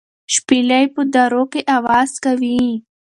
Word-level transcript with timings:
شپېلۍ 0.33 0.85
په 0.95 1.01
درو 1.13 1.43
کې 1.51 1.61
اواز 1.77 2.11
کوي. 2.23 2.61